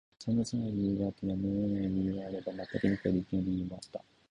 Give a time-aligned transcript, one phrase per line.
[0.17, 1.27] 様々な理由があった。
[1.27, 4.03] やむにやまれない理由もあれば、全く理解できない理由もあった。